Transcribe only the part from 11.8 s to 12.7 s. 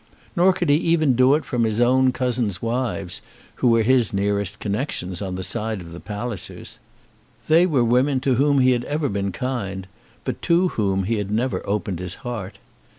his heart.